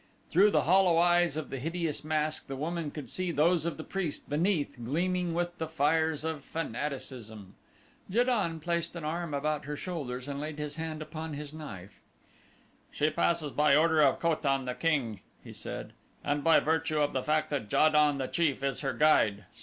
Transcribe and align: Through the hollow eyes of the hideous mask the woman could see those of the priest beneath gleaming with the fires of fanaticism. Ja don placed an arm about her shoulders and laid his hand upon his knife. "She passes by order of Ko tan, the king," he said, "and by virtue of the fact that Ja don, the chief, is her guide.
Through 0.31 0.49
the 0.49 0.63
hollow 0.63 0.97
eyes 0.97 1.37
of 1.37 1.51
the 1.51 1.59
hideous 1.59 2.03
mask 2.03 2.47
the 2.47 2.55
woman 2.55 2.89
could 2.89 3.07
see 3.07 3.31
those 3.31 3.65
of 3.67 3.77
the 3.77 3.83
priest 3.83 4.27
beneath 4.27 4.83
gleaming 4.83 5.35
with 5.35 5.55
the 5.59 5.67
fires 5.67 6.23
of 6.23 6.43
fanaticism. 6.43 7.53
Ja 8.09 8.23
don 8.23 8.59
placed 8.59 8.95
an 8.95 9.03
arm 9.05 9.35
about 9.35 9.65
her 9.65 9.77
shoulders 9.77 10.27
and 10.27 10.39
laid 10.39 10.57
his 10.57 10.73
hand 10.73 11.03
upon 11.03 11.35
his 11.35 11.53
knife. 11.53 11.99
"She 12.89 13.11
passes 13.11 13.51
by 13.51 13.75
order 13.75 14.01
of 14.01 14.19
Ko 14.19 14.33
tan, 14.33 14.65
the 14.65 14.73
king," 14.73 15.19
he 15.43 15.53
said, 15.53 15.93
"and 16.23 16.43
by 16.43 16.59
virtue 16.59 16.99
of 16.99 17.13
the 17.13 17.21
fact 17.21 17.51
that 17.51 17.71
Ja 17.71 17.89
don, 17.89 18.17
the 18.17 18.25
chief, 18.27 18.63
is 18.63 18.79
her 18.79 18.93
guide. 18.93 19.45